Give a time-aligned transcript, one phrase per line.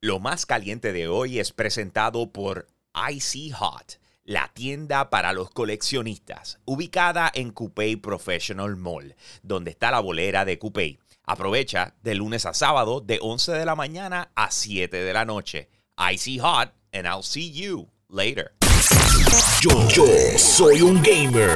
[0.00, 2.68] Lo más caliente de hoy es presentado por
[3.10, 9.98] Icy Hot, la tienda para los coleccionistas, ubicada en Coupé Professional Mall, donde está la
[9.98, 11.00] bolera de Coupé.
[11.24, 15.68] Aprovecha de lunes a sábado de 11 de la mañana a 7 de la noche.
[16.12, 18.57] Icy Hot, and I'll see you later.
[19.60, 20.06] Yo,
[20.38, 21.50] soy un gamer.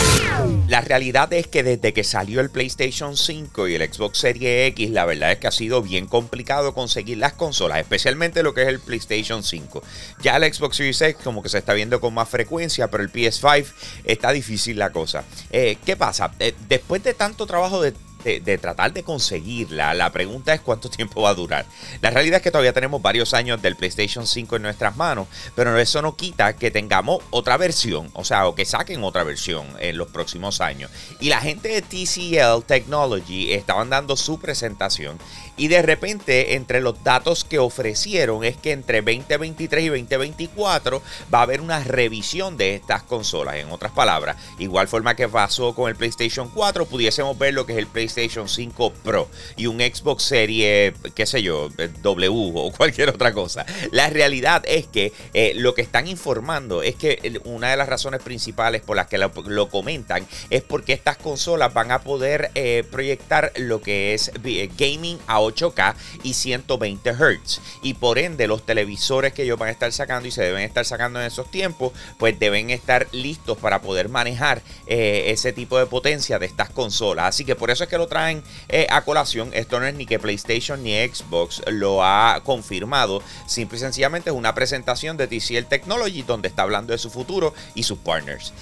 [0.68, 4.90] La realidad es que desde que salió el PlayStation 5 y el Xbox Series X,
[4.90, 8.68] la verdad es que ha sido bien complicado conseguir las consolas, especialmente lo que es
[8.68, 9.82] el PlayStation 5.
[10.20, 13.12] Ya el Xbox Series X como que se está viendo con más frecuencia, pero el
[13.12, 13.66] PS5
[14.04, 15.24] está difícil la cosa.
[15.50, 16.32] Eh, ¿Qué pasa?
[16.40, 19.94] Eh, después de tanto trabajo de de, tratar de conseguirla.
[19.94, 21.66] La pregunta es cuánto tiempo va a durar.
[22.00, 25.76] La realidad es que todavía tenemos varios años del PlayStation 5 en nuestras manos, pero
[25.78, 29.96] eso no quita que tengamos otra versión, o sea, o que saquen otra versión en
[29.96, 30.90] los próximos años.
[31.20, 35.18] Y la gente de TCL Technology estaban dando su presentación
[35.56, 41.40] y de repente entre los datos que ofrecieron es que entre 2023 y 2024 va
[41.40, 43.56] a haber una revisión de estas consolas.
[43.56, 47.72] En otras palabras, igual forma que pasó con el PlayStation 4, pudiésemos ver lo que
[47.72, 51.70] es el PlayStation PlayStation 5 Pro y un Xbox Serie, qué sé yo,
[52.02, 53.64] W o cualquier otra cosa.
[53.90, 58.22] La realidad es que eh, lo que están informando es que una de las razones
[58.22, 59.32] principales por las que lo,
[59.68, 65.18] comentan es porque estas consolas van a poder eh, proyectar lo que es eh, gaming
[65.26, 67.60] a 8K y 120 Hz.
[67.82, 70.84] Y por ende, los televisores que ellos van a estar sacando y se deben estar
[70.84, 76.38] sacando en esos tiempos, pues deben estar listos para poder manejar ese tipo de potencia
[76.38, 77.26] de estas consolas.
[77.26, 79.50] Así que por eso es que traen eh, a colación.
[79.52, 83.22] Esto no es ni que PlayStation ni Xbox lo ha confirmado.
[83.46, 87.54] Simple y sencillamente es una presentación de TCL Technology donde está hablando de su futuro
[87.74, 88.52] y sus partners.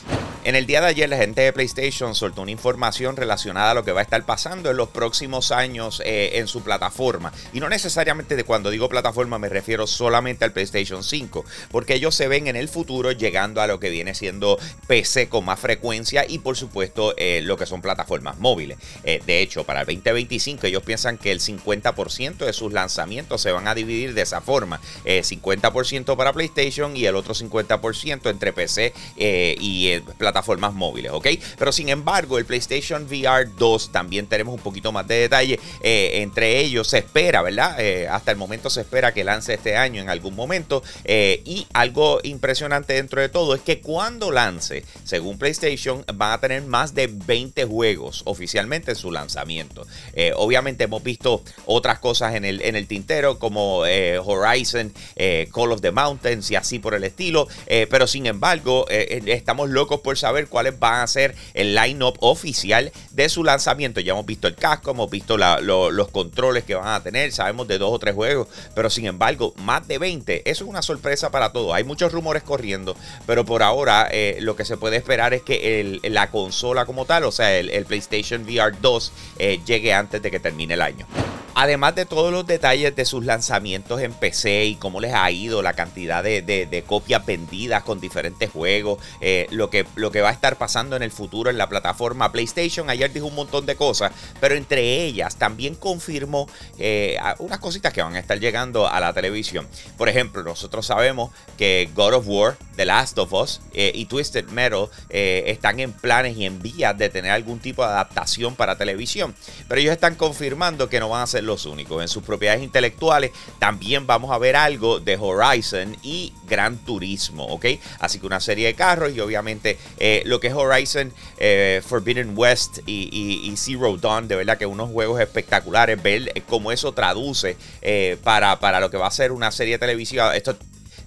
[0.42, 3.84] En el día de ayer la gente de PlayStation soltó una información relacionada a lo
[3.84, 7.32] que va a estar pasando en los próximos años eh, en su plataforma.
[7.52, 12.14] Y no necesariamente de cuando digo plataforma me refiero solamente al PlayStation 5, porque ellos
[12.14, 16.24] se ven en el futuro llegando a lo que viene siendo PC con más frecuencia
[16.26, 18.78] y por supuesto eh, lo que son plataformas móviles.
[19.04, 23.68] De hecho, para el 2025 ellos piensan que el 50% de sus lanzamientos se van
[23.68, 24.80] a dividir de esa forma.
[25.04, 31.12] 50% eh, para PlayStation y el otro 50% entre PC eh, y eh, plataformas móviles,
[31.12, 31.26] ¿ok?
[31.58, 35.58] Pero sin embargo, el PlayStation VR 2 también tenemos un poquito más de detalle.
[35.82, 37.76] entre ellos se espera, ¿verdad?
[38.10, 40.82] hasta el momento se espera que lance este año en algún momento.
[41.06, 46.62] y algo impresionante dentro de todo es que cuando lance, según PlayStation, van a tener
[46.62, 49.86] más de 20 juegos oficialmente en su lanzamiento.
[50.12, 55.48] Eh, obviamente hemos visto otras cosas en el, en el tintero como eh, Horizon, eh,
[55.52, 60.16] Call of the Mountains y así por el estilo, pero sin embargo estamos locos por
[60.20, 64.00] saber cuáles van a ser el line-up oficial de su lanzamiento.
[64.00, 67.78] Ya hemos visto el casco, hemos visto los controles que van a tener, sabemos de
[67.78, 71.52] dos o tres juegos, pero sin embargo más de 20, eso es una sorpresa para
[71.52, 71.74] todos.
[71.74, 76.30] Hay muchos rumores corriendo, pero por ahora lo que se puede esperar es que la
[76.30, 80.40] consola como tal, o sea, el, el PlayStation VR 2, eh, llegue antes de que
[80.40, 81.06] termine el año.
[81.54, 85.62] Además de todos los detalles de sus lanzamientos en PC y cómo les ha ido,
[85.62, 90.32] la cantidad de, copias vendidas con diferentes juegos, eh, lo, que, lo que va a
[90.32, 92.88] estar pasando en el futuro en la plataforma PlayStation.
[92.90, 98.02] Ayer dijo un montón de cosas, pero entre ellas también confirmó eh, unas cositas que
[98.02, 99.66] van a estar llegando a la televisión.
[99.96, 104.88] Por ejemplo, nosotros sabemos que God of War, The Last of Us y Twisted Metal
[105.10, 109.34] están en planes y en vías de tener algún tipo de adaptación para televisión.
[109.68, 112.00] Pero ellos están confirmando que no van a ser los únicos.
[112.00, 117.66] En sus propiedades intelectuales también vamos a ver algo de Horizon y Gran Turismo, ¿ok?
[117.98, 122.32] Así que una serie de carros y obviamente eh, lo que es Horizon, eh, Forbidden
[122.36, 128.16] West y, Zero Dawn, de verdad que unos juegos espectaculares, ver cómo eso traduce eh,
[128.22, 130.34] para, para lo que va a ser una serie televisiva.
[130.36, 130.56] Esto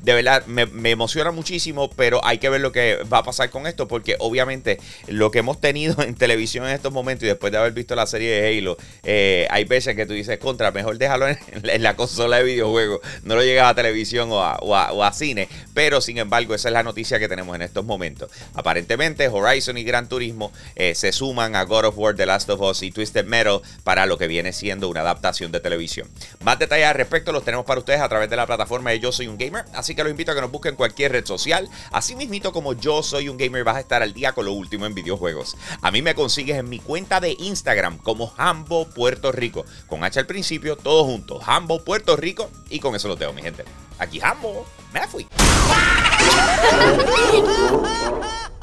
[0.04, 3.66] de verdad me, emociona muchísimo, pero hay que ver lo que va a pasar con
[3.68, 4.78] esto, porque obviamente
[5.08, 8.06] lo que hemos tenido en televisión en estos momentos y después de haber visto la
[8.06, 11.38] serie de Halo, eh, hay veces que tú dices, contra, mejor déjalo en,
[11.82, 16.56] la consola de videojuegos, no lo llegas a televisión o a, cine, pero sin embargo
[16.56, 18.30] esa es la noticia que tenemos en estos momentos.
[18.56, 22.60] Aparentemente Horizon y Gran Turismo eh, se suman a God of War, The Last of
[22.62, 26.10] Us y Twisted Metal para lo que viene siendo una adaptación de televisión.
[26.42, 29.12] Más detalles al respecto los tenemos para ustedes a través de la plataforma de Yo
[29.12, 31.70] Soy un Gamer, así que los invito a que nos busquen en cualquier red social.
[31.92, 34.86] Así mismito como yo soy un gamer, vas a estar al día con lo último
[34.86, 35.58] en videojuegos.
[35.82, 39.66] A mí me consigues en mi cuenta de Instagram como Hambo Puerto Rico.
[39.88, 41.40] Con H al principio, todo junto.
[41.46, 42.50] Hambo Puerto Rico.
[42.70, 43.64] Y con eso lo tengo, mi gente.
[44.00, 44.66] Aquí Hambo.
[44.92, 45.28] Me fui.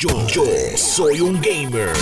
[0.00, 0.08] Yo,
[0.78, 1.92] soy un gamer.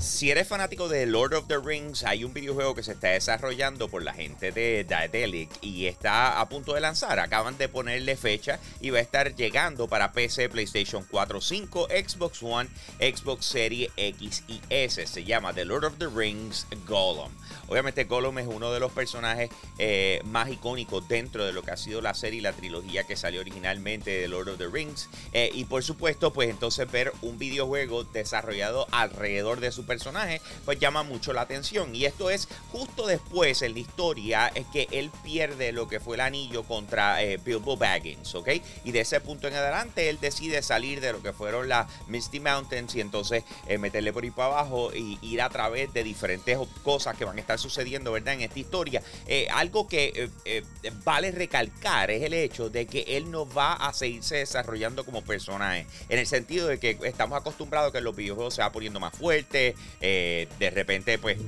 [0.00, 3.88] Si eres fanático de Lord of the Rings, hay un videojuego que se está desarrollando
[3.88, 7.18] por la gente de Daedalic y está a punto de lanzar.
[7.18, 12.42] Acaban de ponerle fecha y va a estar llegando para PC, PlayStation 4, 5, Xbox
[12.42, 15.06] One, Xbox Series X y S.
[15.06, 17.30] Se llama The Lord of the Rings Gollum.
[17.68, 21.76] Obviamente Gollum es uno de los personajes eh, más icónicos dentro de lo que ha
[21.76, 25.10] sido la serie y la trilogía que salió originalmente de Lord of the Rings.
[25.32, 30.78] Eh, y por supuesto, pues entonces ver un videojuego desarrollado alrededor de su personaje, pues
[30.78, 31.94] llama mucho la atención.
[31.94, 36.16] Y esto es justo después en la historia es que él pierde lo que fue
[36.16, 38.48] el anillo contra eh, Bilbo Baggins, ¿ok?
[38.84, 42.40] Y de ese punto en adelante él decide salir de lo que fueron las Misty
[42.40, 43.44] Mountains y entonces
[43.78, 47.40] meterle por ahí para abajo y ir a través de diferentes cosas que van a
[47.40, 48.34] estar sucediendo, ¿verdad?
[48.34, 49.02] En esta historia.
[49.26, 53.74] Eh, algo que eh, eh, vale recalcar es el hecho de que él no va
[53.74, 55.86] a seguirse desarrollando como personaje.
[56.08, 59.14] En el sentido de que estamos acostumbrados a que los videojuegos se va poniendo más
[59.16, 59.74] fuerte.
[60.00, 61.38] de repente, pues,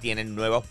[0.00, 0.64] tienen nuevas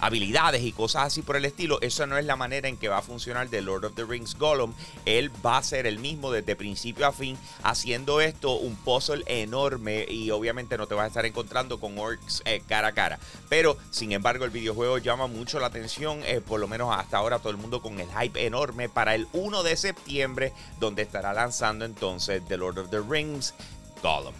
[0.00, 1.80] habilidades y cosas así por el estilo.
[1.80, 4.36] Eso no es la manera en que va a funcionar The Lord of the Rings
[4.36, 4.74] Gollum.
[5.04, 10.06] Él va a ser el mismo desde principio a fin, haciendo esto un puzzle enorme.
[10.08, 13.18] Y obviamente no te vas a estar encontrando con orcs cara a cara.
[13.48, 17.38] Pero sin embargo, el videojuego llama mucho la atención, eh, por lo menos hasta ahora
[17.38, 21.84] todo el mundo con el hype enorme para el 1 de septiembre, donde estará lanzando
[21.84, 23.51] entonces The Lord of the Rings
[24.02, 24.34] Gollum.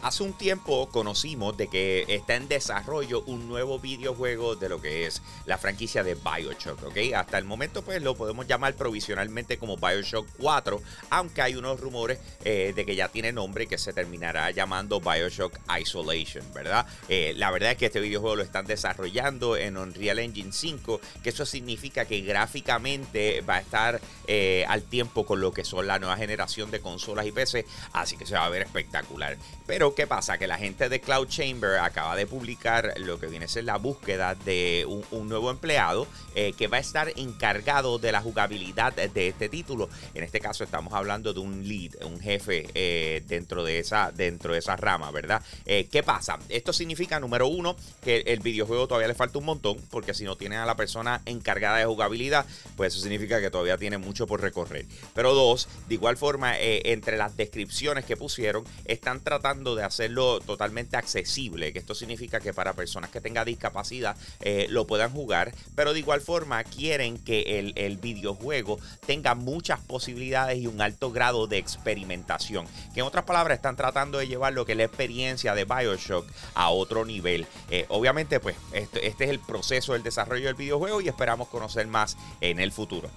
[0.00, 5.06] Hace un tiempo conocimos de que está en desarrollo un nuevo videojuego de lo que
[5.06, 6.96] es la franquicia de Bioshock, ¿ok?
[7.16, 10.80] Hasta el momento pues lo podemos llamar provisionalmente como Bioshock 4,
[11.10, 15.58] aunque hay unos rumores eh, de que ya tiene nombre que se terminará llamando Bioshock
[15.80, 16.86] Isolation, ¿verdad?
[17.08, 21.30] Eh, la verdad es que este videojuego lo están desarrollando en Unreal Engine 5, que
[21.30, 25.98] eso significa que gráficamente va a estar eh, al tiempo con lo que son la
[25.98, 29.36] nueva generación de consolas y PC, así que se va a ver espectacular.
[29.66, 30.38] Pero ¿qué pasa?
[30.38, 33.76] Que la gente de Cloud Chamber acaba de publicar lo que viene a ser la
[33.76, 39.28] búsqueda de un, nuevo empleado eh, que va a estar encargado de la jugabilidad de
[39.28, 39.88] este título.
[40.14, 44.52] En este caso estamos hablando de un lead, un jefe eh, dentro, de esa, dentro
[44.52, 45.42] de esa rama, ¿verdad?
[45.66, 46.38] Eh, ¿Qué pasa?
[46.48, 50.36] Esto significa, número uno, que el videojuego todavía le falta un montón, porque si no
[50.36, 52.46] tienen a la persona encargada de jugabilidad,
[52.76, 54.86] pues eso significa que todavía tiene mucho por recorrer.
[55.14, 60.96] Pero dos, de igual forma, entre las descripciones que pusieron, están tratando de hacerlo totalmente
[60.96, 65.92] accesible, que esto significa que para personas que tengan discapacidad eh, lo puedan jugar, pero
[65.92, 71.46] de igual forma quieren que el, el, videojuego tenga muchas posibilidades y un alto grado
[71.46, 75.54] de experimentación, que en otras palabras están tratando de llevar lo que es la experiencia
[75.54, 77.46] de Bioshock a otro nivel.
[77.70, 81.86] Eh, obviamente, pues este, este es el proceso del desarrollo del videojuego y esperamos conocer
[81.86, 83.10] más en el futuro.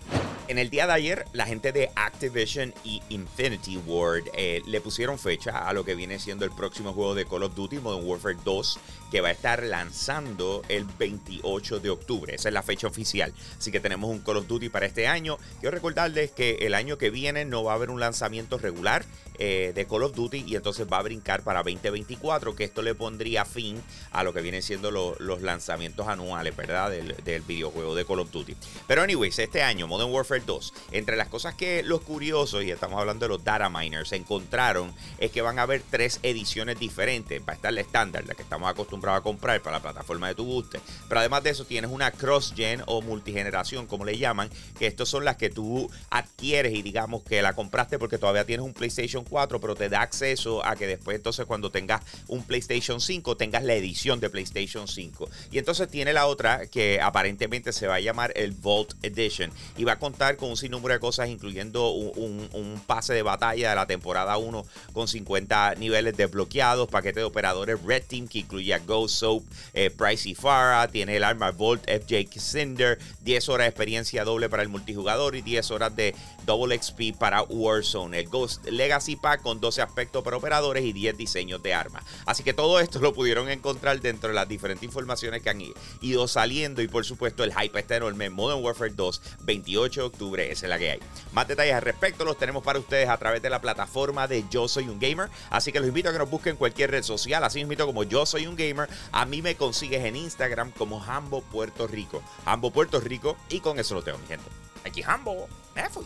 [0.48, 5.18] En el día de ayer, la gente de Activision y Infinity Ward eh, le pusieron
[5.18, 8.38] fecha a lo que viene siendo el próximo juego de Call of Duty Modern Warfare
[8.44, 8.80] 2,
[9.12, 12.36] que va a estar lanzando el 28 de octubre.
[12.36, 13.34] Esa es la fecha oficial.
[13.58, 15.38] Así que tenemos un Call of Duty para este año.
[15.60, 19.06] Quiero recordarles que el año que viene no va a haber un lanzamiento regular
[19.38, 22.94] eh, de Call of Duty y entonces va a brincar para 2024, que esto le
[22.96, 26.90] pondría fin a lo que vienen siendo los lanzamientos anuales, ¿verdad?
[26.92, 28.56] Del, del videojuego de Call of Duty.
[28.88, 30.74] Pero anyways, este año Modern Warfare 2.
[30.92, 35.32] Entre las cosas que los curiosos, y estamos hablando de los data miners, encontraron es
[35.32, 37.42] que van a haber tres ediciones diferentes.
[37.42, 40.36] Va a estar la estándar, la que estamos acostumbrados a comprar para la plataforma de
[40.36, 40.80] tu guste.
[41.08, 45.26] Pero además de eso, tienes una cross-gen o multigeneración, como le llaman, que estas son
[45.26, 49.60] las que tú adquieres y digamos que la compraste porque todavía tienes un PlayStation 4,
[49.60, 53.74] pero te da acceso a que después, entonces, cuando tengas un PlayStation 5, tengas la
[53.74, 55.30] edición de PlayStation 5.
[55.52, 59.84] Y entonces tiene la otra que aparentemente se va a llamar el Vault Edition y
[59.84, 63.86] va a contar con un sinnúmero de cosas, incluyendo un, pase de batalla de la
[63.88, 69.16] temporada 1 con 50 niveles desbloqueados, paquete de operadores Red Team que incluye a Ghost
[69.16, 74.50] Soap, eh, Pricey Farah, tiene el arma Volt FJ Cinder, 10 horas de experiencia doble
[74.50, 78.20] para el multijugador y 10 horas de Double XP para Warzone.
[78.20, 82.04] El Ghost Legacy Pack con 12 aspectos para operadores y 10 diseños de armas.
[82.26, 85.62] Así que todo esto lo pudieron encontrar dentro de las diferentes informaciones que han
[86.02, 88.30] ido saliendo y por supuesto el hype está enorme.
[88.30, 90.52] Modern Warfare 2, 28 octubre.
[90.52, 91.00] Esa es la que hay.
[91.34, 94.68] Más detalles al respecto los tenemos para ustedes a través de la plataforma de Yo
[94.68, 95.30] Soy un Gamer.
[95.50, 97.44] Así que los invito a que nos busquen en cualquier red social.
[97.44, 98.90] Así invito como Yo Soy un Gamer.
[99.12, 102.22] A mí me consigues en Instagram como Hambo Puerto Rico.
[102.46, 103.38] Hambo Puerto Rico.
[103.50, 104.46] Y con eso lo tengo, mi gente.
[104.86, 105.48] Aquí Hambo.
[105.76, 106.06] Me fui.